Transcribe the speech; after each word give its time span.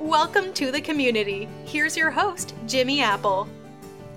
Welcome 0.00 0.54
to 0.54 0.72
the 0.72 0.80
community. 0.80 1.46
Here's 1.66 1.94
your 1.94 2.10
host, 2.10 2.54
Jimmy 2.66 3.02
Apple. 3.02 3.46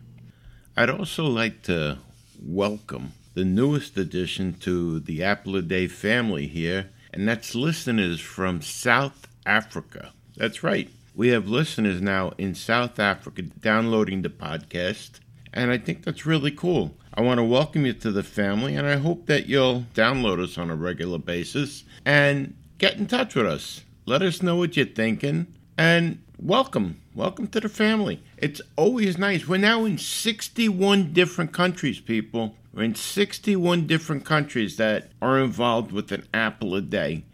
I'd 0.78 0.90
also 0.92 1.26
like 1.26 1.64
to 1.64 1.98
welcome 2.40 3.14
the 3.34 3.44
newest 3.44 3.98
addition 3.98 4.54
to 4.60 5.00
the 5.00 5.24
Apple 5.24 5.56
a 5.56 5.64
Day 5.64 5.88
family 5.88 6.46
here, 6.46 6.92
and 7.14 7.28
that's 7.28 7.56
listeners 7.56 8.20
from 8.20 8.62
South 8.62 9.28
Africa. 9.46 10.14
That's 10.38 10.64
right. 10.64 10.90
We 11.16 11.30
have 11.30 11.48
listeners 11.48 12.02
now 12.02 12.34
in 12.38 12.56
South 12.56 13.00
Africa 13.00 13.42
downloading 13.42 14.22
the 14.22 14.30
podcast, 14.30 15.20
and 15.54 15.72
I 15.72 15.78
think 15.78 16.04
that's 16.04 16.26
really 16.26 16.52
cool. 16.52 16.96
I 17.14 17.22
want 17.22 17.40
to 17.40 17.44
welcome 17.44 17.86
you 17.86 17.94
to 17.94 18.12
the 18.12 18.24
family, 18.24 18.76
and 18.76 18.88
I 18.88 18.98
hope 18.98 19.26
that 19.26 19.48
you'll 19.48 19.86
download 19.94 20.42
us 20.42 20.58
on 20.58 20.70
a 20.70 20.76
regular 20.76 21.18
basis 21.18 21.84
and 22.06 22.56
get 22.78 22.98
in 22.98 23.08
touch 23.08 23.36
with 23.36 23.48
us. 23.48 23.84
Let 24.06 24.22
us 24.22 24.42
know 24.42 24.56
what 24.56 24.78
you're 24.78 24.86
thinking, 24.86 25.48
and 25.78 26.20
welcome. 26.38 27.02
Welcome 27.20 27.48
to 27.48 27.60
the 27.60 27.68
family. 27.68 28.24
It's 28.38 28.62
always 28.78 29.18
nice. 29.18 29.46
We're 29.46 29.58
now 29.58 29.84
in 29.84 29.98
61 29.98 31.12
different 31.12 31.52
countries, 31.52 32.00
people. 32.00 32.56
We're 32.74 32.84
in 32.84 32.96
61 32.96 33.88
different 33.88 34.24
countries 34.24 34.78
that 34.78 35.10
are 35.22 35.38
involved 35.38 35.92
with 35.92 36.14
an 36.14 36.26
apple 36.34 36.76
a 36.76 36.82
day. 36.82 37.26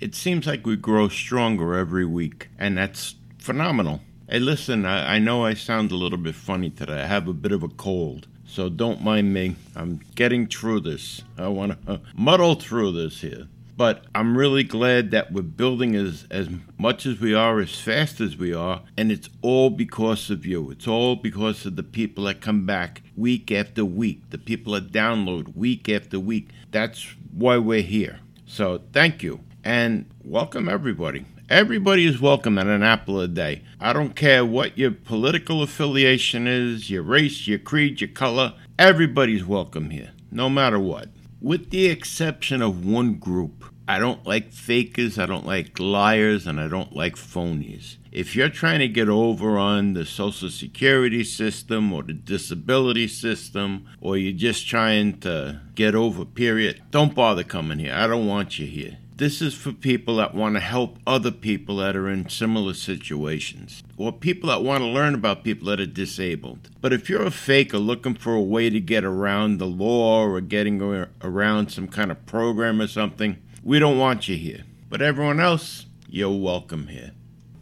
It 0.00 0.14
seems 0.14 0.46
like 0.46 0.64
we 0.64 0.76
grow 0.76 1.08
stronger 1.08 1.74
every 1.74 2.06
week, 2.06 2.48
and 2.58 2.78
that's 2.78 3.16
phenomenal. 3.36 4.00
Hey, 4.26 4.38
listen, 4.38 4.86
I, 4.86 5.16
I 5.16 5.18
know 5.18 5.44
I 5.44 5.52
sound 5.52 5.92
a 5.92 5.96
little 5.96 6.16
bit 6.16 6.34
funny 6.34 6.70
today. 6.70 7.02
I 7.02 7.06
have 7.06 7.28
a 7.28 7.34
bit 7.34 7.52
of 7.52 7.62
a 7.62 7.68
cold, 7.68 8.28
so 8.46 8.70
don't 8.70 9.04
mind 9.04 9.34
me. 9.34 9.56
I'm 9.76 10.00
getting 10.14 10.46
through 10.46 10.80
this. 10.80 11.20
I 11.36 11.48
want 11.48 11.72
to 11.84 11.92
uh, 11.92 11.98
muddle 12.14 12.54
through 12.54 12.92
this 12.92 13.20
here. 13.20 13.48
But 13.76 14.06
I'm 14.14 14.38
really 14.38 14.62
glad 14.62 15.10
that 15.10 15.32
we're 15.32 15.42
building 15.42 15.94
as, 15.94 16.26
as 16.30 16.48
much 16.78 17.04
as 17.04 17.20
we 17.20 17.34
are, 17.34 17.60
as 17.60 17.78
fast 17.78 18.22
as 18.22 18.34
we 18.34 18.54
are, 18.54 18.82
and 18.96 19.12
it's 19.12 19.28
all 19.42 19.68
because 19.68 20.30
of 20.30 20.46
you. 20.46 20.70
It's 20.70 20.88
all 20.88 21.14
because 21.14 21.66
of 21.66 21.76
the 21.76 21.82
people 21.82 22.24
that 22.24 22.40
come 22.40 22.64
back 22.64 23.02
week 23.14 23.52
after 23.52 23.84
week, 23.84 24.22
the 24.30 24.38
people 24.38 24.72
that 24.72 24.92
download 24.92 25.54
week 25.54 25.90
after 25.90 26.18
week. 26.18 26.48
That's 26.70 27.06
why 27.32 27.58
we're 27.58 27.82
here. 27.82 28.20
So 28.46 28.80
thank 28.94 29.22
you, 29.22 29.40
and 29.62 30.06
welcome 30.24 30.70
everybody. 30.70 31.26
Everybody 31.50 32.06
is 32.06 32.18
welcome 32.18 32.56
at 32.56 32.66
an 32.66 32.82
apple 32.82 33.20
a 33.20 33.28
day. 33.28 33.62
I 33.78 33.92
don't 33.92 34.16
care 34.16 34.42
what 34.42 34.78
your 34.78 34.90
political 34.90 35.62
affiliation 35.62 36.46
is, 36.46 36.88
your 36.88 37.02
race, 37.02 37.46
your 37.46 37.58
creed, 37.58 38.00
your 38.00 38.08
color. 38.08 38.54
Everybody's 38.78 39.44
welcome 39.44 39.90
here, 39.90 40.12
no 40.30 40.48
matter 40.48 40.78
what. 40.80 41.10
With 41.46 41.70
the 41.70 41.86
exception 41.86 42.60
of 42.60 42.84
one 42.84 43.20
group. 43.20 43.66
I 43.86 44.00
don't 44.00 44.26
like 44.26 44.52
fakers, 44.52 45.16
I 45.16 45.26
don't 45.26 45.46
like 45.46 45.78
liars, 45.78 46.44
and 46.44 46.60
I 46.60 46.66
don't 46.66 46.96
like 46.96 47.14
phonies. 47.14 47.98
If 48.10 48.34
you're 48.34 48.48
trying 48.48 48.80
to 48.80 48.88
get 48.88 49.08
over 49.08 49.56
on 49.56 49.92
the 49.92 50.04
Social 50.04 50.50
Security 50.50 51.22
system 51.22 51.92
or 51.92 52.02
the 52.02 52.14
disability 52.14 53.06
system, 53.06 53.86
or 54.00 54.16
you're 54.16 54.32
just 54.32 54.66
trying 54.66 55.20
to 55.20 55.60
get 55.76 55.94
over, 55.94 56.24
period, 56.24 56.82
don't 56.90 57.14
bother 57.14 57.44
coming 57.44 57.78
here. 57.78 57.94
I 57.94 58.08
don't 58.08 58.26
want 58.26 58.58
you 58.58 58.66
here. 58.66 58.98
This 59.18 59.40
is 59.40 59.54
for 59.54 59.72
people 59.72 60.16
that 60.16 60.34
want 60.34 60.56
to 60.56 60.60
help 60.60 60.98
other 61.06 61.30
people 61.30 61.76
that 61.76 61.96
are 61.96 62.06
in 62.06 62.28
similar 62.28 62.74
situations, 62.74 63.82
or 63.96 64.12
people 64.12 64.50
that 64.50 64.62
want 64.62 64.82
to 64.82 64.88
learn 64.88 65.14
about 65.14 65.42
people 65.42 65.68
that 65.68 65.80
are 65.80 65.86
disabled. 65.86 66.68
But 66.82 66.92
if 66.92 67.08
you're 67.08 67.22
a 67.22 67.30
faker 67.30 67.78
looking 67.78 68.14
for 68.14 68.34
a 68.34 68.42
way 68.42 68.68
to 68.68 68.78
get 68.78 69.04
around 69.04 69.56
the 69.56 69.64
law 69.64 70.22
or 70.22 70.42
getting 70.42 70.82
around 71.22 71.70
some 71.70 71.88
kind 71.88 72.10
of 72.10 72.26
program 72.26 72.78
or 72.78 72.88
something, 72.88 73.38
we 73.62 73.78
don't 73.78 73.96
want 73.98 74.28
you 74.28 74.36
here. 74.36 74.64
But 74.90 75.00
everyone 75.00 75.40
else, 75.40 75.86
you're 76.10 76.30
welcome 76.30 76.88
here. 76.88 77.12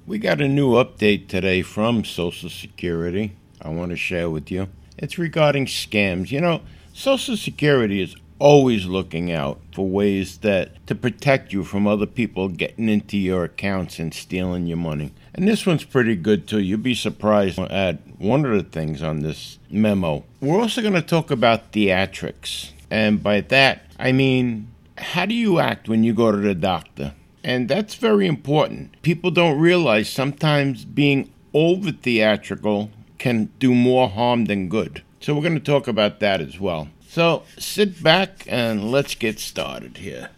We 0.09 0.19
got 0.19 0.41
a 0.41 0.48
new 0.48 0.72
update 0.72 1.28
today 1.28 1.62
from 1.62 2.04
Social 2.04 2.50
Security 2.50 3.36
I 3.62 3.69
want 3.69 3.91
to 3.92 3.97
share 3.97 4.28
with 4.28 4.50
you. 4.50 4.71
It's 4.98 5.19
regarding 5.19 5.66
scams. 5.66 6.32
You 6.32 6.41
know, 6.41 6.62
Social 6.92 7.36
Security 7.36 8.03
is 8.03 8.16
always 8.39 8.87
looking 8.87 9.31
out 9.33 9.61
for 9.72 9.89
ways 9.89 10.39
that 10.39 10.87
to 10.87 10.95
protect 10.95 11.53
you 11.53 11.65
from 11.65 11.87
other 11.87 12.06
people 12.06 12.49
getting 12.49 12.89
into 12.89 13.17
your 13.17 13.45
accounts 13.45 13.99
and 13.99 14.12
stealing 14.12 14.67
your 14.67 14.77
money. 14.77 15.12
And 15.34 15.49
this 15.49 15.67
one's 15.67 15.84
pretty 15.84 16.17
good 16.17 16.47
too. 16.47 16.61
You'll 16.61 16.78
be 16.78 16.95
surprised 16.95 17.59
at 17.59 17.99
one 18.19 18.45
of 18.45 18.53
the 18.53 18.62
things 18.62 19.03
on 19.03 19.21
this 19.21 19.59
memo. 19.71 20.25
We're 20.41 20.61
also 20.61 20.83
going 20.83 20.95
to 20.95 21.03
talk 21.03 21.31
about 21.31 21.72
theatrics. 21.72 22.71
And 22.91 23.22
by 23.22 23.41
that, 23.43 23.83
I 23.99 24.12
mean, 24.12 24.69
how 24.99 25.27
do 25.27 25.34
you 25.34 25.59
act 25.59 25.89
when 25.89 26.05
you 26.05 26.15
go 26.15 26.31
to 26.31 26.39
the 26.39 26.55
doctor? 26.55 27.15
And 27.43 27.69
that's 27.69 27.95
very 27.95 28.27
important. 28.27 29.03
People 29.03 29.31
don't 29.31 29.59
realize 29.59 30.09
sometimes 30.09 30.84
being 30.84 31.31
over 31.53 31.93
theatrical 31.93 32.91
can 33.19 33.51
do 33.59 33.75
more 33.75 34.09
harm 34.09 34.47
than 34.47 34.69
good. 34.69 35.03
So 35.21 35.34
we're 35.34 35.43
going 35.43 35.55
to 35.55 35.61
talk 35.61 35.89
about 35.89 36.21
that 36.21 36.41
as 36.41 36.61
well. 36.61 36.89
So 37.15 37.45
sit 37.61 38.03
back 38.03 38.45
and 38.49 38.91
let's 38.91 39.15
get 39.15 39.39
started 39.39 39.99
here. 39.99 40.31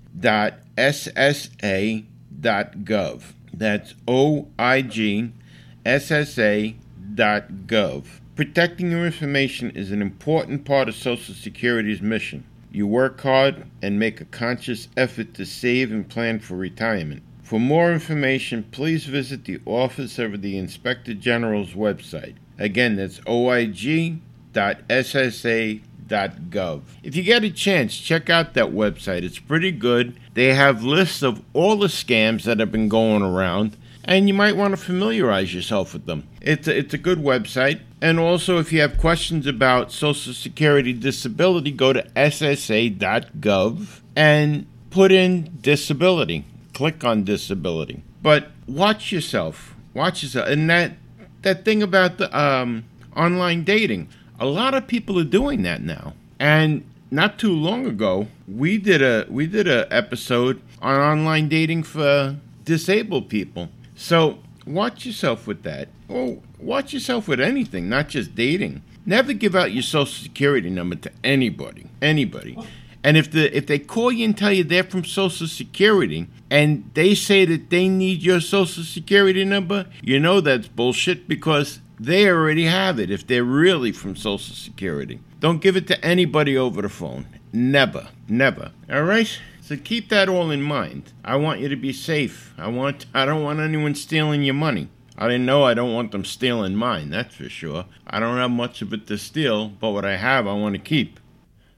That's 3.54 3.94
oig.ssa.gov. 4.08 5.34
Protecting 8.34 8.90
your 8.92 9.06
information 9.06 9.72
is 9.72 9.92
an 9.92 10.02
important 10.02 10.64
part 10.66 10.88
of 10.88 10.96
Social 10.96 11.36
Security's 11.36 12.02
mission. 12.02 12.46
You 12.72 12.88
work 12.88 13.20
hard 13.22 13.66
and 13.82 14.00
make 14.00 14.22
a 14.22 14.26
conscious 14.26 14.88
effort 14.96 15.34
to 15.34 15.46
save 15.46 15.92
and 15.92 16.08
plan 16.10 16.40
for 16.40 16.56
retirement. 16.56 17.24
For 17.44 17.60
more 17.60 17.92
information, 17.92 18.64
please 18.72 19.06
visit 19.06 19.44
the 19.44 19.60
Office 19.66 20.18
of 20.18 20.42
the 20.42 20.58
Inspector 20.58 21.14
General's 21.16 21.74
website. 21.74 22.36
Again, 22.58 22.96
that's 22.96 23.20
oig.ssa.gov 23.22 24.22
gov. 26.12 26.82
If 27.04 27.16
you 27.16 27.24
get 27.24 27.44
a 27.44 27.50
chance, 27.50 27.98
check 27.98 28.30
out 28.30 28.54
that 28.54 28.68
website. 28.68 29.24
It's 29.24 29.40
pretty 29.40 29.72
good. 29.72 30.20
They 30.34 30.54
have 30.54 30.84
lists 30.84 31.24
of 31.24 31.42
all 31.54 31.78
the 31.78 31.88
scams 31.88 32.44
that 32.44 32.60
have 32.60 32.72
been 32.72 32.90
going 32.90 33.22
around, 33.22 33.78
and 34.06 34.28
you 34.28 34.34
might 34.34 34.56
want 34.56 34.72
to 34.72 34.78
familiarize 34.78 35.54
yourself 35.54 35.94
with 35.94 36.06
them. 36.06 36.28
It's 36.42 36.68
a, 36.68 36.78
it's 36.78 36.94
a 36.94 36.98
good 36.98 37.20
website. 37.20 37.82
And 38.02 38.20
also, 38.20 38.58
if 38.58 38.74
you 38.74 38.82
have 38.82 38.98
questions 38.98 39.46
about 39.46 39.92
Social 39.92 40.34
Security 40.34 40.94
disability, 40.94 41.72
go 41.72 41.94
to 41.94 42.04
ssa.gov 42.16 44.00
and 44.16 44.66
put 44.90 45.12
in 45.12 45.58
disability. 45.62 46.46
Click 46.74 47.04
on 47.04 47.24
disability. 47.24 48.04
But 48.24 48.50
watch 48.68 49.12
yourself. 49.12 49.76
Watch 49.94 50.24
yourself. 50.24 50.48
And 50.48 50.70
that 50.70 50.94
that 51.42 51.66
thing 51.66 51.84
about 51.84 52.18
the 52.18 52.38
um, 52.38 52.86
online 53.16 53.64
dating. 53.64 54.10
A 54.42 54.46
lot 54.48 54.74
of 54.74 54.88
people 54.88 55.20
are 55.20 55.24
doing 55.24 55.62
that 55.62 55.84
now. 55.84 56.16
And 56.40 56.84
not 57.12 57.38
too 57.38 57.54
long 57.54 57.86
ago, 57.86 58.26
we 58.48 58.80
did 58.80 59.04
a 59.04 59.28
we 59.30 59.46
did 59.46 59.68
a 59.68 59.88
episode 59.94 60.60
on 60.82 61.00
online 61.00 61.48
dating 61.48 61.84
for 61.84 62.38
disabled 62.66 63.30
people. 63.30 63.70
So 63.94 64.40
watch 64.66 65.06
yourself 65.06 65.46
with 65.46 65.62
that. 65.62 65.90
Or 66.10 66.40
watch 66.60 66.92
yourself 66.92 67.28
with 67.28 67.40
anything, 67.40 67.88
not 67.88 68.10
just 68.10 68.34
dating. 68.34 68.82
Never 69.06 69.34
give 69.34 69.56
out 69.56 69.74
your 69.74 69.84
social 69.84 70.24
security 70.24 70.72
number 70.72 70.96
to 70.96 71.12
anybody. 71.24 71.86
Anybody. 72.02 72.58
And 73.04 73.18
if 73.18 73.30
the 73.30 73.56
if 73.56 73.68
they 73.68 73.78
call 73.78 74.12
you 74.12 74.26
and 74.26 74.36
tell 74.36 74.52
you 74.52 74.64
they're 74.64 74.84
from 74.84 75.06
Social 75.06 75.48
Security 75.48 76.28
and 76.50 76.90
they 76.96 77.14
say 77.14 77.46
that 77.46 77.70
they 77.70 77.88
need 77.88 78.24
your 78.24 78.40
Social 78.40 78.84
Security 78.84 79.46
number, 79.46 79.86
you 80.02 80.20
know 80.20 80.42
that's 80.42 80.68
bullshit 80.68 81.28
because 81.28 81.80
they 82.02 82.28
already 82.28 82.66
have 82.66 83.00
it 83.00 83.12
if 83.12 83.28
they're 83.28 83.44
really 83.44 83.92
from 83.92 84.16
Social 84.16 84.56
Security. 84.56 85.20
Don't 85.40 85.62
give 85.62 85.78
it 85.78 85.86
to 85.86 86.04
anybody 86.04 86.58
over 86.58 86.82
the 86.82 86.90
phone. 86.90 87.28
Never. 87.54 88.08
Never. 88.28 88.72
All 88.90 89.04
right? 89.04 89.40
So 89.62 89.78
keep 89.78 90.10
that 90.10 90.28
all 90.28 90.50
in 90.50 90.64
mind. 90.64 91.14
I 91.24 91.36
want 91.36 91.60
you 91.60 91.70
to 91.70 91.76
be 91.76 91.94
safe. 91.94 92.56
I 92.58 92.70
want 92.70 93.06
I 93.14 93.26
don't 93.26 93.44
want 93.44 93.60
anyone 93.60 93.94
stealing 93.94 94.42
your 94.42 94.56
money. 94.56 94.90
I 95.16 95.28
didn't 95.28 95.46
know 95.46 95.64
I 95.64 95.76
don't 95.76 95.94
want 95.94 96.12
them 96.12 96.26
stealing 96.26 96.76
mine, 96.76 97.12
that's 97.12 97.36
for 97.36 97.50
sure. 97.50 97.86
I 98.08 98.20
don't 98.20 98.38
have 98.38 98.50
much 98.50 98.82
of 98.82 98.92
it 98.94 99.06
to 99.06 99.20
steal, 99.20 99.68
but 99.70 99.92
what 99.92 100.04
I 100.04 100.16
have 100.18 100.48
I 100.48 100.54
want 100.54 100.74
to 100.74 100.82
keep. 100.82 101.20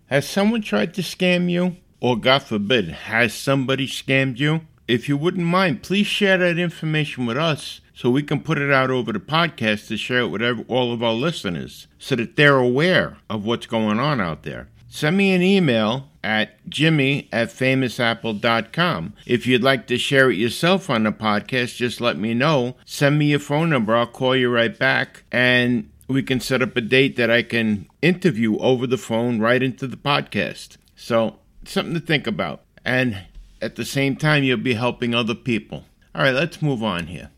Has 0.06 0.25
someone 0.25 0.62
tried 0.62 0.94
to 0.94 1.01
scam 1.01 1.51
you? 1.51 1.75
Or 2.00 2.15
God 2.15 2.44
forbid, 2.44 2.89
has 2.89 3.34
somebody 3.34 3.88
scammed 3.88 4.38
you? 4.38 4.62
If 4.88 5.10
you 5.10 5.18
wouldn't 5.18 5.46
mind, 5.46 5.84
please 5.84 6.08
share 6.08 6.38
that 6.38 6.58
information 6.58 7.25
with 7.25 7.38
us 7.38 7.82
so 7.94 8.10
we 8.10 8.24
can 8.24 8.42
put 8.42 8.58
it 8.58 8.72
out 8.72 8.90
over 8.90 9.12
the 9.12 9.20
podcast 9.20 9.88
to 9.88 9.98
share 9.98 10.22
it 10.22 10.28
with 10.28 10.66
all 10.68 10.94
of 10.94 11.04
our 11.04 11.14
listeners 11.14 11.88
so 12.00 12.16
that 12.16 12.36
they're 12.36 12.58
aware 12.58 13.18
of 13.30 13.46
what's 13.46 13.66
going 13.68 14.00
on 14.00 14.20
out 14.20 14.44
there. 14.44 14.70
Send 14.90 15.18
me 15.18 15.34
an 15.34 15.42
email 15.42 16.10
at 16.24 16.70
jimmy 16.70 17.28
at 17.32 17.50
famousapple.com. 17.50 19.14
If 19.26 19.48
you'd 19.48 19.64
like 19.64 19.88
to 19.88 19.98
share 19.98 20.30
it 20.30 20.38
yourself 20.38 20.90
on 20.90 21.04
the 21.04 21.12
podcast, 21.12 21.78
just 21.78 22.00
let 22.00 22.18
me 22.18 22.34
know. 22.34 22.76
Send 22.86 23.18
me 23.18 23.28
your 23.28 23.40
phone 23.40 23.70
number. 23.70 23.96
I'll 23.96 24.06
call 24.06 24.36
you 24.36 24.50
right 24.50 24.78
back 24.78 25.24
and 25.32 25.90
we 26.08 26.22
can 26.24 26.40
set 26.40 26.62
up 26.62 26.78
a 26.78 26.82
date 26.82 27.16
that 27.16 27.32
I 27.32 27.42
can 27.42 27.88
interview 28.02 28.58
over 28.60 28.86
the 28.86 28.98
phone 28.98 29.40
right 29.40 29.64
into 29.64 29.88
the 29.88 29.98
podcast. 29.98 30.78
So, 30.96 31.40
something 31.66 31.96
to 31.96 32.00
think 32.00 32.28
about. 32.28 32.62
And 32.86 33.24
at 33.62 33.76
the 33.76 33.86
same 33.86 34.16
time, 34.16 34.44
you'll 34.44 34.58
be 34.58 34.76
helping 34.76 35.16
other 35.16 35.36
people. 35.36 35.86
All 36.14 36.22
right, 36.22 36.36
let's 36.36 36.62
move 36.62 36.84
on 36.84 37.08
here. 37.08 37.32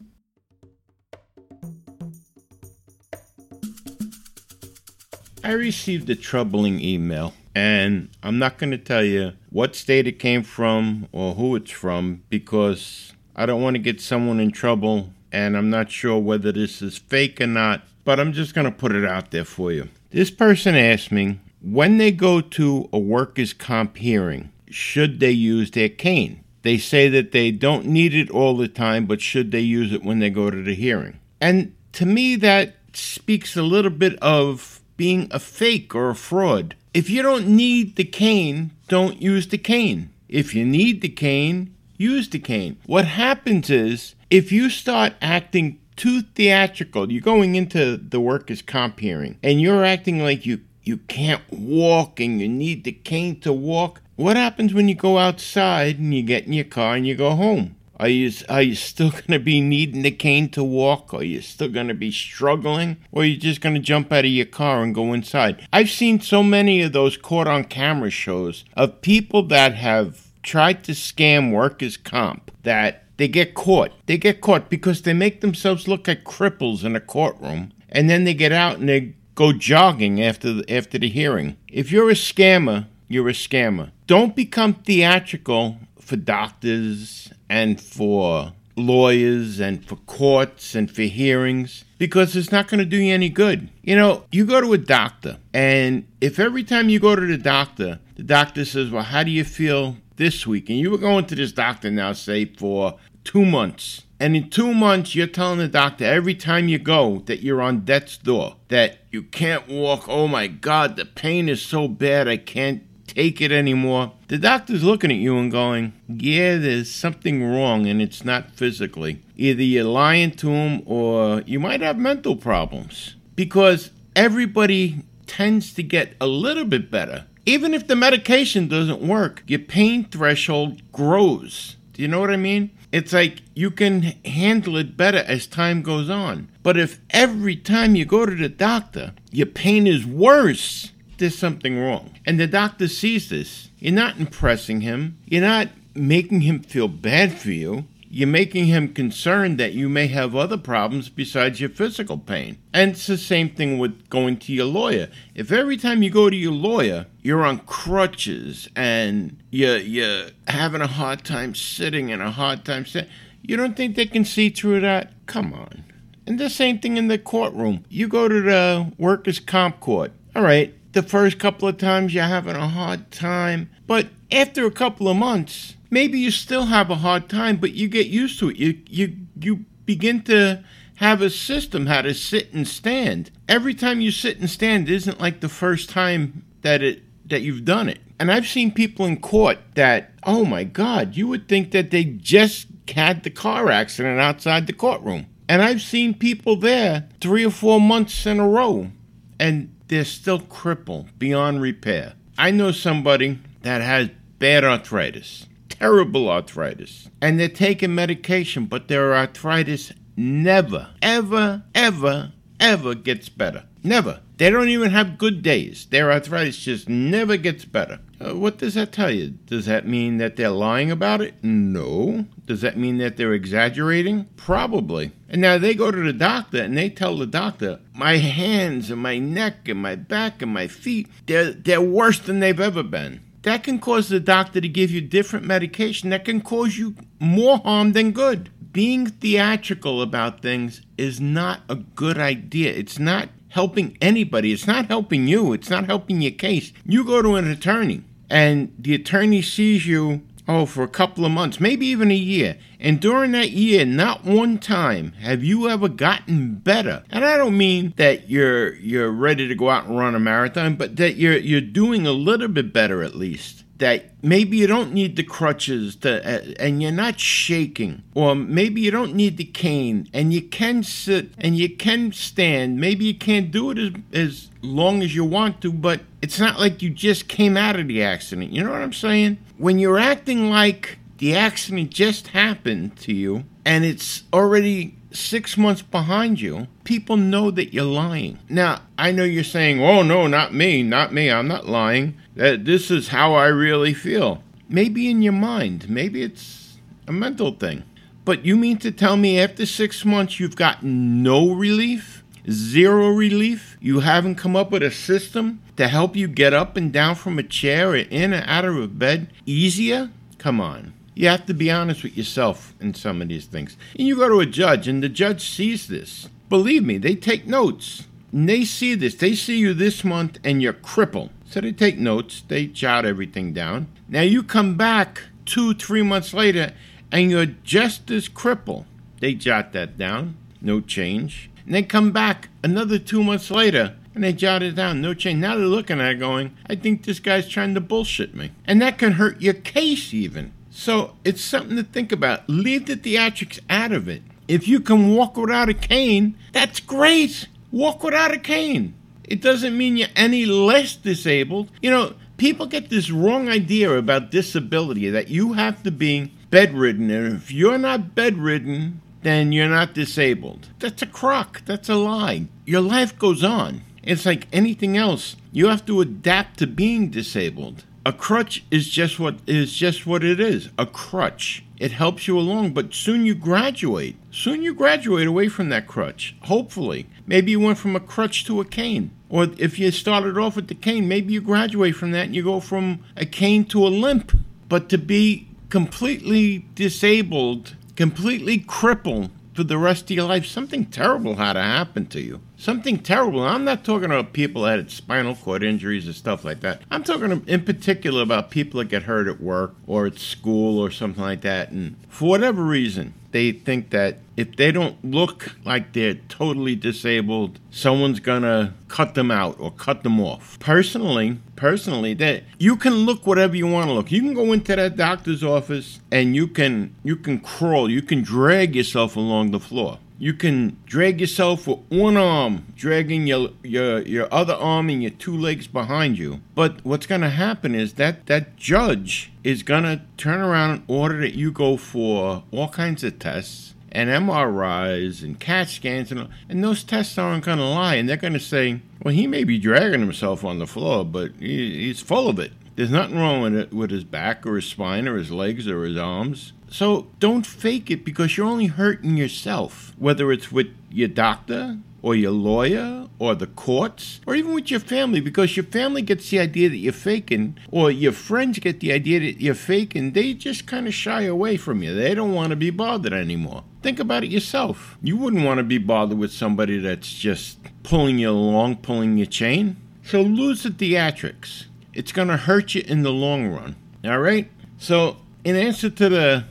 I 5.45 5.51
received 5.51 6.09
a 6.09 6.15
troubling 6.15 6.81
email, 6.81 7.35
and 7.53 8.09
I'm 8.23 8.39
not 8.39 8.57
going 8.57 8.71
to 8.71 8.79
tell 8.79 9.03
you 9.03 9.33
what 9.51 9.75
state 9.75 10.07
it 10.07 10.17
came 10.17 10.41
from 10.41 11.07
or 11.11 11.35
who 11.35 11.55
it's 11.55 11.69
from 11.69 12.23
because 12.31 13.13
I 13.35 13.45
don't 13.45 13.61
want 13.61 13.75
to 13.75 13.79
get 13.79 14.01
someone 14.01 14.39
in 14.39 14.49
trouble 14.49 15.11
and 15.31 15.55
I'm 15.55 15.69
not 15.69 15.91
sure 15.91 16.17
whether 16.17 16.51
this 16.51 16.81
is 16.81 16.97
fake 16.97 17.39
or 17.39 17.45
not, 17.45 17.83
but 18.05 18.19
I'm 18.19 18.33
just 18.33 18.55
going 18.55 18.65
to 18.65 18.71
put 18.71 18.95
it 18.95 19.05
out 19.05 19.29
there 19.29 19.45
for 19.45 19.71
you. 19.71 19.89
This 20.09 20.31
person 20.31 20.73
asked 20.73 21.11
me 21.11 21.39
when 21.61 21.99
they 21.99 22.11
go 22.11 22.41
to 22.41 22.89
a 22.91 22.97
workers' 22.97 23.53
comp 23.53 23.97
hearing, 23.97 24.51
should 24.71 25.19
they 25.19 25.29
use 25.29 25.69
their 25.69 25.89
cane? 25.89 26.43
They 26.63 26.79
say 26.79 27.07
that 27.09 27.33
they 27.33 27.51
don't 27.51 27.85
need 27.85 28.15
it 28.15 28.31
all 28.31 28.57
the 28.57 28.67
time, 28.67 29.05
but 29.05 29.21
should 29.21 29.51
they 29.51 29.59
use 29.59 29.93
it 29.93 30.03
when 30.03 30.17
they 30.17 30.31
go 30.31 30.49
to 30.49 30.63
the 30.63 30.73
hearing? 30.73 31.19
And 31.39 31.75
to 31.91 32.07
me, 32.07 32.35
that 32.37 32.77
speaks 32.93 33.55
a 33.55 33.61
little 33.61 33.91
bit 33.91 34.17
of 34.23 34.81
being 34.97 35.27
a 35.31 35.39
fake 35.39 35.93
or 35.93 36.09
a 36.09 36.15
fraud. 36.15 36.75
If 36.93 37.09
you 37.09 37.21
don't 37.21 37.47
need 37.47 37.95
the 37.95 38.05
cane, 38.05 38.71
don't 38.87 39.21
use 39.21 39.47
the 39.47 39.57
cane. 39.57 40.09
If 40.29 40.55
you 40.55 40.65
need 40.65 41.01
the 41.01 41.09
cane, 41.09 41.75
use 41.97 42.29
the 42.29 42.39
cane. 42.39 42.77
What 42.85 43.05
happens 43.05 43.69
is 43.69 44.15
if 44.29 44.51
you 44.51 44.69
start 44.69 45.13
acting 45.21 45.79
too 45.95 46.21
theatrical, 46.21 47.11
you're 47.11 47.21
going 47.21 47.55
into 47.55 47.97
the 47.97 48.19
workers' 48.19 48.61
comp 48.61 48.99
hearing 48.99 49.37
and 49.43 49.61
you're 49.61 49.85
acting 49.85 50.19
like 50.21 50.45
you 50.45 50.61
you 50.83 50.97
can't 50.97 51.41
walk 51.51 52.19
and 52.19 52.39
you 52.39 52.47
need 52.47 52.83
the 52.83 52.91
cane 52.91 53.39
to 53.39 53.51
walk. 53.51 54.01
What 54.15 54.37
happens 54.37 54.73
when 54.73 54.87
you 54.87 54.93
go 54.93 55.17
outside 55.17 55.97
and 55.97 56.13
you 56.13 56.21
get 56.21 56.45
in 56.45 56.53
your 56.53 56.65
car 56.65 56.95
and 56.95 57.07
you 57.07 57.15
go 57.15 57.31
home? 57.31 57.75
Are 57.97 58.09
you 58.09 58.31
are 58.49 58.61
you 58.61 58.75
still 58.75 59.11
going 59.11 59.23
to 59.27 59.39
be 59.39 59.61
needing 59.61 60.01
the 60.01 60.11
cane 60.11 60.49
to 60.49 60.63
walk? 60.63 61.13
Are 61.13 61.23
you 61.23 61.41
still 61.41 61.69
going 61.69 61.87
to 61.87 61.93
be 61.93 62.11
struggling? 62.11 62.97
Or 63.11 63.21
are 63.21 63.25
you 63.25 63.37
just 63.37 63.61
going 63.61 63.75
to 63.75 63.81
jump 63.81 64.11
out 64.11 64.25
of 64.25 64.31
your 64.31 64.45
car 64.45 64.83
and 64.83 64.93
go 64.93 65.13
inside? 65.13 65.67
I've 65.71 65.89
seen 65.89 66.19
so 66.19 66.43
many 66.43 66.81
of 66.81 66.93
those 66.93 67.17
caught 67.17 67.47
on 67.47 67.65
camera 67.65 68.09
shows 68.09 68.65
of 68.75 69.01
people 69.01 69.43
that 69.43 69.75
have 69.75 70.27
tried 70.43 70.83
to 70.83 70.91
scam 70.91 71.51
workers' 71.51 71.97
comp 71.97 72.51
that 72.63 73.05
they 73.17 73.27
get 73.27 73.53
caught. 73.53 73.91
They 74.05 74.17
get 74.17 74.41
caught 74.41 74.69
because 74.69 75.01
they 75.01 75.13
make 75.13 75.41
themselves 75.41 75.87
look 75.87 76.07
like 76.07 76.23
cripples 76.23 76.83
in 76.83 76.95
a 76.95 76.99
courtroom 76.99 77.71
and 77.89 78.09
then 78.09 78.25
they 78.25 78.33
get 78.33 78.51
out 78.51 78.77
and 78.77 78.89
they 78.89 79.15
go 79.35 79.53
jogging 79.53 80.21
after 80.21 80.53
the, 80.53 80.73
after 80.73 80.97
the 80.97 81.09
hearing. 81.09 81.57
If 81.67 81.91
you're 81.91 82.09
a 82.09 82.13
scammer, 82.13 82.87
you're 83.07 83.29
a 83.29 83.33
scammer. 83.33 83.91
Don't 84.07 84.35
become 84.35 84.73
theatrical 84.73 85.79
for 86.05 86.15
doctors 86.15 87.31
and 87.49 87.81
for 87.81 88.53
lawyers 88.77 89.59
and 89.59 89.85
for 89.85 89.95
courts 89.95 90.75
and 90.75 90.91
for 90.91 91.03
hearings 91.03 91.85
because 91.97 92.35
it's 92.35 92.51
not 92.51 92.67
going 92.67 92.79
to 92.79 92.85
do 92.85 92.97
you 92.97 93.13
any 93.13 93.29
good. 93.29 93.69
You 93.81 93.95
know, 93.95 94.25
you 94.31 94.45
go 94.45 94.61
to 94.61 94.73
a 94.73 94.77
doctor, 94.77 95.37
and 95.53 96.07
if 96.21 96.39
every 96.39 96.63
time 96.63 96.89
you 96.89 96.99
go 96.99 97.15
to 97.15 97.25
the 97.25 97.37
doctor, 97.37 97.99
the 98.15 98.23
doctor 98.23 98.65
says, 98.65 98.91
Well, 98.91 99.03
how 99.03 99.23
do 99.23 99.31
you 99.31 99.43
feel 99.43 99.97
this 100.17 100.45
week? 100.45 100.69
And 100.69 100.79
you 100.79 100.91
were 100.91 100.97
going 100.97 101.25
to 101.25 101.35
this 101.35 101.51
doctor 101.51 101.89
now, 101.89 102.13
say, 102.13 102.45
for 102.45 102.95
two 103.23 103.45
months. 103.45 104.03
And 104.17 104.35
in 104.35 104.49
two 104.49 104.73
months, 104.73 105.13
you're 105.13 105.27
telling 105.27 105.59
the 105.59 105.67
doctor 105.67 106.05
every 106.05 106.35
time 106.35 106.69
you 106.69 106.79
go 106.79 107.19
that 107.25 107.41
you're 107.41 107.61
on 107.61 107.81
death's 107.81 108.17
door, 108.17 108.55
that 108.69 108.99
you 109.11 109.23
can't 109.23 109.67
walk. 109.67 110.07
Oh 110.07 110.27
my 110.27 110.47
God, 110.47 110.95
the 110.95 111.05
pain 111.05 111.49
is 111.49 111.61
so 111.61 111.89
bad, 111.89 112.27
I 112.27 112.37
can't 112.37 112.83
take 113.07 113.41
it 113.41 113.51
anymore. 113.51 114.13
The 114.27 114.39
doctor's 114.39 114.83
looking 114.83 115.11
at 115.11 115.17
you 115.17 115.37
and 115.37 115.51
going, 115.51 115.93
Yeah, 116.07 116.57
there's 116.57 116.89
something 116.89 117.43
wrong, 117.43 117.85
and 117.85 118.01
it's 118.01 118.25
not 118.25 118.51
physically. 118.51 119.21
Either 119.37 119.61
you're 119.61 119.83
lying 119.83 120.31
to 120.31 120.49
him 120.49 120.81
or 120.85 121.41
you 121.41 121.59
might 121.59 121.81
have 121.81 121.97
mental 121.97 122.35
problems. 122.35 123.15
Because 123.35 123.91
everybody 124.15 125.03
tends 125.27 125.73
to 125.73 125.83
get 125.83 126.15
a 126.19 126.27
little 126.27 126.65
bit 126.65 126.89
better. 126.89 127.25
Even 127.45 127.73
if 127.75 127.87
the 127.87 127.95
medication 127.95 128.67
doesn't 128.67 129.01
work, 129.01 129.43
your 129.45 129.59
pain 129.59 130.05
threshold 130.05 130.81
grows. 130.91 131.75
Do 131.93 132.01
you 132.01 132.07
know 132.07 132.19
what 132.19 132.31
I 132.31 132.37
mean? 132.37 132.71
It's 132.91 133.13
like 133.13 133.41
you 133.53 133.69
can 133.69 134.01
handle 134.23 134.77
it 134.77 134.97
better 134.97 135.19
as 135.19 135.45
time 135.45 135.81
goes 135.81 136.09
on. 136.09 136.49
But 136.63 136.77
if 136.77 136.99
every 137.11 137.55
time 137.55 137.93
you 137.93 138.05
go 138.05 138.25
to 138.25 138.33
the 138.33 138.49
doctor, 138.49 139.13
your 139.31 139.47
pain 139.47 139.85
is 139.85 140.05
worse, 140.05 140.91
there's 141.17 141.37
something 141.37 141.79
wrong. 141.79 142.11
And 142.25 142.39
the 142.39 142.47
doctor 142.47 142.87
sees 142.87 143.29
this. 143.29 143.69
You're 143.79 143.93
not 143.93 144.17
impressing 144.17 144.81
him, 144.81 145.17
you're 145.25 145.41
not 145.41 145.69
making 145.95 146.41
him 146.41 146.59
feel 146.61 146.87
bad 146.87 147.37
for 147.37 147.51
you. 147.51 147.85
You're 148.07 148.27
making 148.29 148.67
him 148.67 148.93
concerned 148.93 149.59
that 149.59 149.73
you 149.73 149.89
may 149.89 150.07
have 150.07 150.37
other 150.37 150.57
problems 150.57 151.09
besides 151.09 151.59
your 151.59 151.69
physical 151.69 152.17
pain. 152.17 152.57
And 152.73 152.91
it's 152.91 153.07
the 153.07 153.17
same 153.17 153.49
thing 153.49 153.77
with 153.77 154.09
going 154.09 154.37
to 154.37 154.53
your 154.53 154.67
lawyer. 154.67 155.09
If 155.33 155.51
every 155.51 155.75
time 155.75 156.01
you 156.01 156.09
go 156.09 156.29
to 156.29 156.35
your 156.35 156.53
lawyer, 156.53 157.07
you're 157.21 157.43
on 157.43 157.59
crutches 157.59 158.69
and 158.73 159.37
you're, 159.51 159.79
you're 159.79 160.27
having 160.47 160.79
a 160.79 160.87
hard 160.87 161.25
time 161.25 161.55
sitting 161.55 162.09
and 162.09 162.21
a 162.21 162.31
hard 162.31 162.63
time 162.63 162.85
sitting, 162.85 163.09
you 163.41 163.57
don't 163.57 163.75
think 163.75 163.97
they 163.97 164.05
can 164.05 164.23
see 164.23 164.49
through 164.49 164.79
that? 164.79 165.11
Come 165.25 165.51
on. 165.51 165.83
And 166.25 166.39
the 166.39 166.49
same 166.49 166.79
thing 166.79 166.95
in 166.95 167.09
the 167.09 167.17
courtroom. 167.17 167.83
You 167.89 168.07
go 168.07 168.29
to 168.29 168.41
the 168.41 168.93
workers' 168.97 169.39
comp 169.39 169.81
court. 169.81 170.13
All 170.35 170.41
right, 170.41 170.73
the 170.95 171.03
first 171.03 171.37
couple 171.37 171.67
of 171.67 171.77
times 171.77 172.13
you're 172.13 172.23
having 172.23 172.55
a 172.55 172.69
hard 172.69 173.11
time, 173.11 173.69
but 173.85 174.07
after 174.31 174.65
a 174.65 174.71
couple 174.71 175.09
of 175.09 175.17
months, 175.17 175.75
maybe 175.91 176.17
you 176.17 176.31
still 176.31 176.67
have 176.67 176.89
a 176.89 176.95
hard 176.95 177.29
time, 177.29 177.57
but 177.57 177.73
you 177.73 177.87
get 177.87 178.07
used 178.07 178.39
to 178.39 178.49
it. 178.49 178.55
You 178.55 178.79
you 178.87 179.15
you 179.39 179.65
begin 179.85 180.23
to 180.23 180.63
have 180.95 181.21
a 181.21 181.29
system 181.29 181.85
how 181.85 182.01
to 182.01 182.13
sit 182.13 182.53
and 182.53 182.65
stand. 182.65 183.29
Every 183.47 183.73
time 183.73 183.99
you 183.99 184.09
sit 184.09 184.39
and 184.39 184.49
stand 184.49 184.89
isn't 184.89 185.19
like 185.19 185.41
the 185.41 185.49
first 185.49 185.89
time 185.89 186.45
that 186.61 186.81
it 186.81 187.03
that 187.27 187.41
you've 187.41 187.65
done 187.65 187.89
it. 187.89 187.99
And 188.17 188.31
I've 188.31 188.47
seen 188.47 188.71
people 188.71 189.05
in 189.05 189.17
court 189.17 189.57
that, 189.75 190.13
oh 190.23 190.45
my 190.45 190.63
God, 190.63 191.17
you 191.17 191.27
would 191.27 191.49
think 191.49 191.71
that 191.71 191.91
they 191.91 192.05
just 192.05 192.67
had 192.87 193.23
the 193.23 193.29
car 193.29 193.69
accident 193.69 194.21
outside 194.21 194.65
the 194.65 194.73
courtroom. 194.73 195.25
And 195.49 195.61
I've 195.61 195.81
seen 195.81 196.13
people 196.13 196.55
there 196.55 197.09
three 197.19 197.45
or 197.45 197.51
four 197.51 197.81
months 197.81 198.25
in 198.25 198.39
a 198.39 198.47
row, 198.47 198.91
and 199.37 199.74
they're 199.87 200.05
still 200.05 200.39
crippled 200.39 201.17
beyond 201.19 201.61
repair. 201.61 202.13
I 202.37 202.51
know 202.51 202.71
somebody 202.71 203.39
that 203.61 203.81
has 203.81 204.09
bad 204.39 204.63
arthritis 204.63 205.45
terrible 205.79 206.29
arthritis. 206.29 207.09
And 207.21 207.39
they're 207.39 207.49
taking 207.49 207.95
medication, 207.95 208.65
but 208.65 208.87
their 208.87 209.15
arthritis 209.15 209.91
never, 210.15 210.89
ever, 211.01 211.63
ever, 211.73 212.33
ever 212.59 212.95
gets 212.95 213.29
better. 213.29 213.65
Never. 213.83 214.21
They 214.37 214.49
don't 214.49 214.69
even 214.69 214.91
have 214.91 215.17
good 215.17 215.41
days. 215.41 215.85
Their 215.85 216.11
arthritis 216.11 216.57
just 216.57 216.89
never 216.89 217.37
gets 217.37 217.65
better. 217.65 217.99
Uh, 218.19 218.35
what 218.35 218.57
does 218.57 218.75
that 218.75 218.91
tell 218.91 219.11
you? 219.11 219.29
Does 219.29 219.65
that 219.65 219.87
mean 219.87 220.17
that 220.17 220.35
they're 220.35 220.49
lying 220.49 220.89
about 220.89 221.21
it? 221.21 221.35
No. 221.43 222.25
Does 222.45 222.61
that 222.61 222.77
mean 222.77 222.97
that 222.99 223.17
they're 223.17 223.33
exaggerating? 223.33 224.25
Probably. 224.37 225.11
And 225.27 225.41
now 225.41 225.57
they 225.57 225.73
go 225.73 225.91
to 225.91 226.03
the 226.03 226.13
doctor 226.13 226.61
and 226.61 226.77
they 226.77 226.89
tell 226.89 227.17
the 227.17 227.25
doctor, 227.25 227.79
my 227.93 228.17
hands 228.17 228.89
and 228.89 229.01
my 229.01 229.17
neck 229.17 229.67
and 229.67 229.81
my 229.81 229.95
back 229.95 230.41
and 230.41 230.53
my 230.53 230.67
feet, 230.67 231.09
they're, 231.25 231.51
they're 231.51 231.81
worse 231.81 232.19
than 232.19 232.39
they've 232.39 232.59
ever 232.59 232.83
been 232.83 233.21
that 233.45 233.63
can 233.63 233.77
cause 233.77 234.09
the 234.09 234.19
doctor 234.19 234.59
to 234.59 234.67
give 234.67 234.89
you 234.89 234.99
different 234.99 235.45
medication 235.45 236.09
that 236.09 236.25
can 236.25 236.41
cause 236.41 236.79
you 236.79 236.95
more 237.19 237.59
harm 237.59 237.93
than 237.93 238.11
good. 238.11 238.49
Being 238.71 239.05
theatrical 239.05 240.01
about 240.01 240.41
things 240.41 240.81
is 240.97 241.21
not 241.21 241.61
a 241.69 241.75
good 241.75 242.17
idea. 242.17 242.73
It's 242.73 242.97
not 242.97 243.29
helping 243.55 243.97
anybody. 244.01 244.51
It's 244.51 244.67
not 244.67 244.87
helping 244.87 245.27
you. 245.27 245.53
It's 245.53 245.69
not 245.69 245.85
helping 245.85 246.21
your 246.21 246.33
case. 246.33 246.73
You 246.85 247.05
go 247.05 247.21
to 247.21 247.35
an 247.35 247.49
attorney 247.49 248.03
and 248.29 248.73
the 248.77 248.93
attorney 248.93 249.41
sees 249.41 249.87
you 249.87 250.21
oh, 250.47 250.65
for 250.65 250.83
a 250.83 250.87
couple 250.87 251.25
of 251.25 251.31
months, 251.31 251.59
maybe 251.59 251.87
even 251.87 252.11
a 252.11 252.15
year. 252.15 252.57
And 252.79 252.99
during 252.99 253.31
that 253.31 253.51
year, 253.51 253.85
not 253.85 254.25
one 254.25 254.59
time 254.59 255.13
have 255.13 255.43
you 255.43 255.69
ever 255.69 255.87
gotten 255.87 256.55
better. 256.55 257.03
And 257.09 257.25
I 257.25 257.37
don't 257.37 257.57
mean 257.57 257.93
that 257.97 258.29
you're 258.29 258.75
you're 258.75 259.09
ready 259.09 259.47
to 259.47 259.55
go 259.55 259.69
out 259.69 259.85
and 259.85 259.97
run 259.97 260.15
a 260.15 260.19
marathon, 260.19 260.75
but 260.75 260.97
that 260.97 261.15
you're 261.15 261.37
you're 261.37 261.61
doing 261.61 262.05
a 262.05 262.11
little 262.11 262.47
bit 262.47 262.73
better 262.73 263.03
at 263.03 263.15
least 263.15 263.64
that 263.77 264.11
maybe 264.21 264.57
you 264.57 264.67
don't 264.67 264.93
need 264.93 265.15
the 265.15 265.23
crutches 265.23 265.95
to, 265.97 266.25
uh, 266.25 266.53
and 266.59 266.81
you're 266.81 266.91
not 266.91 267.19
shaking. 267.19 268.03
Or 268.13 268.35
maybe 268.35 268.81
you 268.81 268.91
don't 268.91 269.15
need 269.15 269.37
the 269.37 269.45
cane 269.45 270.09
and 270.13 270.33
you 270.33 270.41
can 270.41 270.83
sit 270.83 271.31
and 271.37 271.57
you 271.57 271.69
can 271.75 272.11
stand. 272.13 272.79
Maybe 272.79 273.05
you 273.05 273.15
can't 273.15 273.51
do 273.51 273.71
it 273.71 273.77
as, 273.77 273.93
as 274.13 274.49
long 274.61 275.03
as 275.03 275.13
you 275.13 275.23
want 275.23 275.61
to 275.61 275.71
but 275.71 276.01
it's 276.21 276.39
not 276.39 276.59
like 276.59 276.81
you 276.81 276.89
just 276.89 277.27
came 277.27 277.57
out 277.57 277.79
of 277.79 277.87
the 277.87 278.01
accident. 278.01 278.51
You 278.51 278.63
know 278.63 278.71
what 278.71 278.81
i'm 278.81 278.93
saying? 278.93 279.37
When 279.57 279.77
you're 279.77 279.99
acting 279.99 280.49
like 280.49 280.97
the 281.17 281.35
accident 281.35 281.91
just 281.91 282.29
happened 282.29 282.97
to 282.97 283.13
you 283.13 283.45
and 283.63 283.85
it's 283.85 284.23
already 284.33 284.95
six 285.15 285.57
months 285.57 285.81
behind 285.81 286.39
you, 286.39 286.67
people 286.83 287.17
know 287.17 287.51
that 287.51 287.73
you're 287.73 287.83
lying. 287.83 288.39
Now, 288.49 288.81
I 288.97 289.11
know 289.11 289.23
you're 289.23 289.43
saying, 289.43 289.81
oh, 289.81 290.03
no, 290.03 290.27
not 290.27 290.53
me, 290.53 290.83
not 290.83 291.13
me, 291.13 291.29
I'm 291.31 291.47
not 291.47 291.67
lying. 291.67 292.17
That 292.35 292.65
This 292.65 292.91
is 292.91 293.09
how 293.09 293.33
I 293.33 293.47
really 293.47 293.93
feel. 293.93 294.43
Maybe 294.67 295.09
in 295.09 295.21
your 295.21 295.33
mind, 295.33 295.89
maybe 295.89 296.23
it's 296.23 296.77
a 297.07 297.13
mental 297.13 297.51
thing. 297.51 297.83
But 298.25 298.43
you 298.43 298.57
mean 298.57 298.77
to 298.79 298.91
tell 298.91 299.17
me 299.17 299.39
after 299.39 299.67
six 299.67 300.03
months 300.03 300.39
you've 300.39 300.55
got 300.55 300.83
no 300.83 301.51
relief? 301.51 302.23
Zero 302.49 303.09
relief? 303.09 303.77
You 303.79 303.99
haven't 303.99 304.35
come 304.35 304.55
up 304.55 304.71
with 304.71 304.81
a 304.81 304.89
system 304.89 305.61
to 305.77 305.87
help 305.87 306.15
you 306.15 306.27
get 306.27 306.53
up 306.53 306.75
and 306.75 306.91
down 306.91 307.15
from 307.15 307.37
a 307.37 307.43
chair 307.43 307.91
or 307.91 307.97
in 307.97 308.33
and 308.33 308.49
out 308.49 308.65
of 308.65 308.77
a 308.77 308.87
bed 308.87 309.31
easier? 309.45 310.09
Come 310.39 310.59
on. 310.59 310.94
You 311.15 311.29
have 311.29 311.45
to 311.45 311.53
be 311.53 311.71
honest 311.71 312.03
with 312.03 312.17
yourself 312.17 312.73
in 312.81 312.93
some 312.93 313.21
of 313.21 313.29
these 313.29 313.45
things. 313.45 313.77
And 313.97 314.05
you 314.05 314.17
go 314.17 314.27
to 314.27 314.41
a 314.41 314.45
judge, 314.45 314.87
and 314.87 315.01
the 315.01 315.09
judge 315.09 315.49
sees 315.49 315.87
this. 315.87 316.29
Believe 316.49 316.83
me, 316.83 316.97
they 316.97 317.15
take 317.15 317.47
notes. 317.47 318.03
And 318.33 318.49
they 318.49 318.65
see 318.65 318.95
this. 318.95 319.15
They 319.15 319.33
see 319.33 319.57
you 319.57 319.73
this 319.73 320.03
month, 320.03 320.39
and 320.43 320.61
you're 320.61 320.73
crippled. 320.73 321.29
So 321.45 321.61
they 321.61 321.71
take 321.71 321.97
notes. 321.97 322.43
They 322.45 322.67
jot 322.67 323.05
everything 323.05 323.53
down. 323.53 323.87
Now 324.09 324.21
you 324.21 324.43
come 324.43 324.75
back 324.75 325.23
two, 325.45 325.73
three 325.73 326.01
months 326.01 326.33
later, 326.33 326.73
and 327.13 327.31
you're 327.31 327.45
just 327.45 328.11
as 328.11 328.27
crippled. 328.27 328.85
They 329.21 329.35
jot 329.35 329.71
that 329.71 329.97
down. 329.97 330.35
No 330.59 330.81
change. 330.81 331.49
And 331.65 331.73
they 331.73 331.83
come 331.83 332.11
back 332.11 332.49
another 332.61 332.99
two 332.99 333.23
months 333.23 333.49
later, 333.49 333.95
and 334.13 334.23
they 334.23 334.33
jot 334.33 334.63
it 334.63 334.75
down. 334.75 334.99
No 334.99 335.13
change. 335.13 335.39
Now 335.39 335.55
they're 335.55 335.65
looking 335.65 336.01
at 336.01 336.11
it 336.11 336.19
going, 336.19 336.55
I 336.69 336.75
think 336.75 337.03
this 337.05 337.19
guy's 337.19 337.47
trying 337.47 337.73
to 337.75 337.81
bullshit 337.81 338.35
me. 338.35 338.51
And 338.65 338.81
that 338.81 338.97
can 338.97 339.13
hurt 339.13 339.41
your 339.41 339.53
case 339.53 340.13
even. 340.13 340.51
So 340.77 341.15
it's 341.23 341.41
something 341.41 341.77
to 341.77 341.83
think 341.83 342.11
about. 342.11 342.49
Leave 342.49 342.85
the 342.85 342.97
theatrics 342.97 343.61
out 343.69 343.93
of 343.93 344.09
it. 344.09 344.21
If 344.49 344.67
you 344.67 344.81
can 344.81 345.15
walk 345.15 345.37
without 345.37 345.69
a 345.69 345.73
cane, 345.73 346.37
that's 346.51 346.81
great. 346.81 347.47
Walk 347.71 348.03
without 348.03 348.33
a 348.33 348.37
cane. 348.37 348.93
It 349.23 349.41
doesn't 349.41 349.77
mean 349.77 349.95
you're 349.95 350.09
any 350.17 350.45
less 350.45 350.97
disabled. 350.97 351.71
You 351.81 351.91
know, 351.91 352.15
people 352.35 352.65
get 352.65 352.89
this 352.89 353.09
wrong 353.09 353.47
idea 353.47 353.97
about 353.97 354.31
disability 354.31 355.09
that 355.09 355.29
you 355.29 355.53
have 355.53 355.81
to 355.83 355.91
be 355.91 356.33
bedridden. 356.51 357.09
And 357.09 357.37
if 357.37 357.53
you're 357.53 357.77
not 357.77 358.13
bedridden, 358.13 359.01
then 359.23 359.53
you're 359.53 359.69
not 359.69 359.93
disabled. 359.93 360.67
That's 360.79 361.01
a 361.01 361.07
crock. 361.07 361.61
That's 361.65 361.87
a 361.87 361.95
lie. 361.95 362.47
Your 362.65 362.81
life 362.81 363.17
goes 363.17 363.45
on. 363.45 363.81
It's 364.03 364.25
like 364.25 364.47
anything 364.51 364.97
else. 364.97 365.37
You 365.53 365.67
have 365.67 365.85
to 365.85 366.01
adapt 366.01 366.59
to 366.59 366.67
being 366.67 367.09
disabled. 367.09 367.85
A 368.07 368.13
crutch 368.13 368.63
is 368.69 368.87
just 368.87 369.19
what 369.19 369.39
is 369.47 369.73
just 369.73 370.05
what 370.05 370.23
it 370.23 370.39
is. 370.39 370.69
A 370.77 370.85
crutch. 370.85 371.63
It 371.77 371.91
helps 371.91 372.27
you 372.27 372.37
along, 372.37 372.73
but 372.73 372.93
soon 372.93 373.25
you 373.25 373.33
graduate. 373.33 374.15
Soon 374.29 374.61
you 374.61 374.75
graduate 374.75 375.25
away 375.25 375.47
from 375.47 375.69
that 375.69 375.87
crutch. 375.87 376.35
Hopefully. 376.43 377.07
Maybe 377.25 377.51
you 377.51 377.59
went 377.59 377.79
from 377.79 377.95
a 377.95 377.99
crutch 377.99 378.45
to 378.45 378.61
a 378.61 378.65
cane. 378.65 379.09
Or 379.27 379.47
if 379.57 379.79
you 379.79 379.89
started 379.89 380.37
off 380.37 380.55
with 380.55 380.67
the 380.67 380.75
cane, 380.75 381.07
maybe 381.07 381.33
you 381.33 381.41
graduate 381.41 381.95
from 381.95 382.11
that 382.11 382.27
and 382.27 382.35
you 382.35 382.43
go 382.43 382.59
from 382.59 383.03
a 383.17 383.25
cane 383.25 383.65
to 383.65 383.85
a 383.85 383.89
limp. 383.89 384.31
But 384.69 384.87
to 384.89 384.99
be 384.99 385.47
completely 385.69 386.67
disabled, 386.75 387.75
completely 387.95 388.59
crippled 388.59 389.31
for 389.55 389.63
the 389.63 389.77
rest 389.77 390.03
of 390.03 390.11
your 390.11 390.27
life, 390.27 390.45
something 390.45 390.85
terrible 390.85 391.35
had 391.35 391.53
to 391.53 391.61
happen 391.61 392.05
to 392.07 392.19
you. 392.19 392.41
Something 392.57 392.99
terrible. 392.99 393.41
I'm 393.41 393.63
not 393.63 393.85
talking 393.85 394.05
about 394.05 394.33
people 394.33 394.63
that 394.63 394.79
had 394.79 394.91
spinal 394.91 395.33
cord 395.33 395.63
injuries 395.63 396.05
and 396.05 396.13
stuff 396.13 396.43
like 396.43 396.59
that. 396.59 396.81
I'm 396.91 397.05
talking 397.05 397.41
in 397.47 397.63
particular 397.63 398.21
about 398.21 398.51
people 398.51 398.79
that 398.79 398.89
get 398.89 399.03
hurt 399.03 399.29
at 399.29 399.39
work 399.39 399.73
or 399.87 400.07
at 400.07 400.19
school 400.19 400.77
or 400.77 400.91
something 400.91 401.23
like 401.23 401.39
that. 401.41 401.71
And 401.71 401.95
for 402.09 402.27
whatever 402.27 402.63
reason, 402.65 403.13
they 403.35 403.51
think 403.51 403.89
that 403.89 404.19
if 404.37 404.55
they 404.55 404.71
don't 404.71 404.95
look 405.03 405.57
like 405.65 405.91
they're 405.91 406.13
totally 406.29 406.73
disabled, 406.73 407.59
someone's 407.69 408.21
gonna 408.21 408.73
cut 408.87 409.13
them 409.13 409.29
out 409.29 409.57
or 409.59 409.71
cut 409.71 410.03
them 410.03 410.21
off. 410.21 410.57
Personally, 410.59 411.39
personally, 411.57 412.13
that 412.13 412.43
you 412.59 412.77
can 412.77 412.93
look 412.93 413.27
whatever 413.27 413.53
you 413.57 413.67
want 413.67 413.87
to 413.87 413.93
look. 413.93 414.09
You 414.09 414.21
can 414.21 414.33
go 414.33 414.53
into 414.53 414.77
that 414.77 414.95
doctor's 414.95 415.43
office 415.43 415.99
and 416.13 416.33
you 416.33 416.47
can 416.47 416.95
you 417.03 417.17
can 417.17 417.39
crawl, 417.39 417.91
you 417.91 418.01
can 418.01 418.21
drag 418.21 418.73
yourself 418.73 419.17
along 419.17 419.51
the 419.51 419.59
floor. 419.59 419.99
You 420.17 420.33
can 420.33 420.77
drag 420.85 421.19
yourself 421.19 421.67
with 421.67 421.79
one 421.89 422.15
arm, 422.15 422.67
dragging 422.75 423.27
your 423.27 423.49
your 423.63 424.01
your 424.01 424.33
other 424.33 424.53
arm 424.53 424.89
and 424.89 425.01
your 425.01 425.11
two 425.11 425.37
legs 425.37 425.67
behind 425.67 426.17
you. 426.17 426.39
But 426.53 426.85
what's 426.85 427.05
going 427.05 427.21
to 427.21 427.29
happen 427.29 427.75
is 427.75 427.93
that 427.93 428.25
that 428.27 428.55
judge 428.55 429.31
is 429.43 429.61
going 429.61 429.83
to 429.83 430.01
turn 430.15 430.39
around 430.39 430.71
and 430.71 430.83
order 430.87 431.19
that 431.19 431.35
you 431.35 431.51
go 431.51 431.75
for 431.75 432.43
all 432.51 432.69
kinds 432.69 433.03
of 433.03 433.19
tests 433.19 433.75
and 433.95 434.09
MRIs 434.09 435.23
and 435.23 435.39
CAT 435.39 435.69
scans, 435.69 436.11
and, 436.11 436.27
and 436.49 436.63
those 436.63 436.83
tests 436.83 437.17
aren't 437.17 437.45
going 437.45 437.59
to 437.59 437.63
lie. 437.63 437.95
And 437.95 438.09
they're 438.09 438.17
going 438.17 438.33
to 438.33 438.39
say, 438.41 438.81
well, 439.01 439.13
he 439.13 439.25
may 439.25 439.45
be 439.45 439.57
dragging 439.57 440.01
himself 440.01 440.43
on 440.43 440.59
the 440.59 440.67
floor, 440.67 441.05
but 441.05 441.31
he, 441.39 441.85
he's 441.85 442.01
full 442.01 442.27
of 442.27 442.37
it. 442.37 442.51
There's 442.75 442.91
nothing 442.91 443.17
wrong 443.17 443.41
with 443.41 443.55
it 443.55 443.73
with 443.73 443.91
his 443.91 444.03
back 444.03 444.45
or 444.45 444.55
his 444.55 444.65
spine 444.65 445.07
or 445.07 445.17
his 445.17 445.31
legs 445.31 445.67
or 445.67 445.85
his 445.85 445.97
arms. 445.97 446.53
So 446.69 447.07
don't 447.19 447.45
fake 447.45 447.89
it 447.89 448.03
because 448.03 448.35
you're 448.35 448.47
only 448.47 448.65
hurting 448.65 449.15
yourself, 449.15 449.93
whether 449.97 450.31
it's 450.31 450.51
with 450.51 450.75
your 450.89 451.07
doctor 451.07 451.77
or 452.01 452.15
your 452.15 452.31
lawyer 452.31 453.07
or 453.17 453.33
the 453.33 453.47
courts 453.47 454.19
or 454.27 454.35
even 454.35 454.53
with 454.53 454.69
your 454.69 454.79
family 454.79 455.19
because 455.19 455.55
your 455.55 455.65
family 455.65 456.01
gets 456.01 456.29
the 456.29 456.39
idea 456.39 456.69
that 456.69 456.77
you're 456.77 456.93
faking 456.93 457.57
or 457.71 457.89
your 457.89 458.11
friends 458.11 458.59
get 458.59 458.79
the 458.79 458.91
idea 458.91 459.19
that 459.21 459.41
you're 459.41 459.55
faking. 459.55 460.11
They 460.11 460.33
just 460.33 460.67
kind 460.67 460.85
of 460.85 460.93
shy 460.93 461.23
away 461.23 461.57
from 461.57 461.81
you. 461.81 461.95
They 461.95 462.13
don't 462.13 462.33
want 462.33 462.49
to 462.49 462.55
be 462.55 462.69
bothered 462.69 463.13
anymore. 463.13 463.63
Think 463.81 463.99
about 463.99 464.23
it 464.23 464.31
yourself. 464.31 464.97
You 465.01 465.17
wouldn't 465.17 465.45
want 465.45 465.59
to 465.59 465.63
be 465.63 465.77
bothered 465.77 466.17
with 466.17 466.31
somebody 466.31 466.79
that's 466.79 467.13
just 467.13 467.57
pulling 467.83 468.19
you 468.19 468.29
along, 468.29 468.77
pulling 468.77 469.17
your 469.17 469.27
chain. 469.27 469.77
So 470.03 470.21
lose 470.21 470.63
the 470.63 470.69
theatrics. 470.69 471.65
It's 471.95 472.11
going 472.11 472.27
to 472.27 472.37
hurt 472.37 472.75
you 472.75 472.83
in 472.85 473.03
the 473.03 473.11
long 473.11 473.47
run. 473.47 473.75
All 474.03 474.19
right? 474.19 474.51
So, 474.77 475.17
in 475.43 475.55
answer 475.55 475.89
to 475.89 476.09
the 476.09 476.43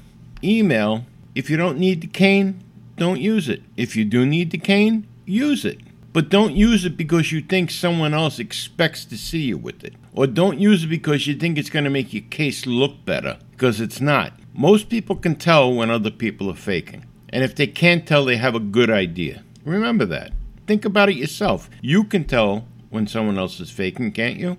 email, 0.43 1.05
if 1.35 1.51
you 1.51 1.57
don't 1.57 1.79
need 1.79 2.01
the 2.01 2.07
cane, 2.07 2.65
don't 2.97 3.21
use 3.21 3.49
it. 3.49 3.63
If 3.77 3.95
you 3.95 4.05
do 4.05 4.25
need 4.25 4.51
the 4.51 4.59
cane, 4.59 5.07
use 5.27 5.65
it. 5.65 5.81
But 6.13 6.29
don't 6.29 6.55
use 6.55 6.85
it 6.85 6.97
because 6.97 7.33
you 7.33 7.43
think 7.43 7.71
someone 7.71 8.15
else 8.15 8.39
expects 8.39 9.05
to 9.07 9.19
see 9.19 9.41
you 9.41 9.59
with 9.59 9.83
it. 9.85 9.95
Or 10.15 10.27
don't 10.27 10.61
use 10.61 10.85
it 10.85 10.89
because 10.89 11.27
you 11.27 11.35
think 11.35 11.59
it's 11.59 11.71
going 11.71 11.85
to 11.85 11.91
make 11.91 12.15
your 12.15 12.23
case 12.31 12.67
look 12.67 13.05
better, 13.05 13.37
because 13.51 13.81
it's 13.81 14.01
not. 14.01 14.33
Most 14.55 14.89
people 14.89 15.17
can 15.17 15.35
tell 15.35 15.75
when 15.75 15.91
other 15.91 16.13
people 16.13 16.49
are 16.49 16.55
faking. 16.55 17.05
And 17.31 17.43
if 17.43 17.57
they 17.57 17.67
can't 17.67 18.07
tell, 18.07 18.25
they 18.25 18.37
have 18.37 18.55
a 18.55 18.61
good 18.61 18.91
idea. 18.91 19.43
Remember 19.65 20.05
that. 20.07 20.33
Think 20.69 20.85
about 20.85 21.09
it 21.09 21.17
yourself. 21.17 21.69
You 21.83 22.05
can 22.05 22.25
tell 22.25 22.69
when 22.91 23.09
someone 23.09 23.37
else 23.37 23.59
is 23.59 23.71
faking, 23.71 24.13
can't 24.13 24.39
you? 24.39 24.57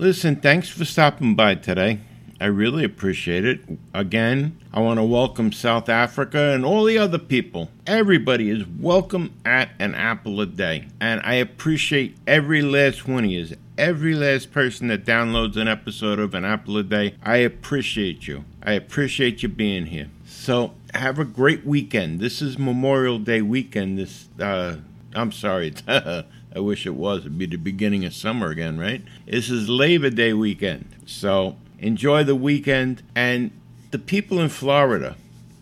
Listen, 0.00 0.36
thanks 0.36 0.70
for 0.70 0.86
stopping 0.86 1.34
by 1.34 1.56
today. 1.56 2.00
I 2.40 2.46
really 2.46 2.84
appreciate 2.84 3.44
it. 3.44 3.60
Again, 3.92 4.58
I 4.72 4.80
want 4.80 4.98
to 4.98 5.04
welcome 5.04 5.52
South 5.52 5.90
Africa 5.90 6.54
and 6.54 6.64
all 6.64 6.84
the 6.84 6.96
other 6.96 7.18
people. 7.18 7.68
Everybody 7.86 8.48
is 8.48 8.66
welcome 8.66 9.34
at 9.44 9.68
an 9.78 9.94
apple 9.94 10.40
a 10.40 10.46
day. 10.46 10.88
And 11.02 11.20
I 11.22 11.34
appreciate 11.34 12.16
every 12.26 12.62
last 12.62 13.06
one 13.06 13.24
of 13.24 13.30
you. 13.30 13.48
Every 13.76 14.14
last 14.14 14.52
person 14.52 14.88
that 14.88 15.04
downloads 15.04 15.58
an 15.58 15.68
episode 15.68 16.18
of 16.18 16.32
an 16.32 16.46
apple 16.46 16.78
a 16.78 16.82
day. 16.82 17.16
I 17.22 17.36
appreciate 17.36 18.26
you. 18.26 18.46
I 18.62 18.72
appreciate 18.72 19.42
you 19.42 19.50
being 19.50 19.84
here. 19.84 20.08
So 20.24 20.72
have 20.94 21.18
a 21.18 21.26
great 21.26 21.66
weekend. 21.66 22.20
This 22.20 22.40
is 22.40 22.58
Memorial 22.58 23.18
Day 23.18 23.42
weekend. 23.42 23.98
This 23.98 24.30
uh 24.40 24.76
I'm 25.14 25.30
sorry. 25.30 25.74
I 26.54 26.60
wish 26.60 26.84
it 26.86 26.94
was. 26.94 27.20
It'd 27.20 27.38
be 27.38 27.46
the 27.46 27.56
beginning 27.56 28.04
of 28.04 28.14
summer 28.14 28.48
again, 28.48 28.78
right? 28.78 29.02
This 29.26 29.50
is 29.50 29.68
Labor 29.68 30.10
Day 30.10 30.32
weekend. 30.32 30.88
So 31.06 31.56
enjoy 31.78 32.24
the 32.24 32.34
weekend. 32.34 33.02
And 33.14 33.52
the 33.90 33.98
people 33.98 34.40
in 34.40 34.48
Florida 34.48 35.16